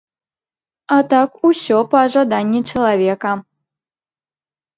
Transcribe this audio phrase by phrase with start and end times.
[0.95, 3.31] А так усё па жаданні чалавека.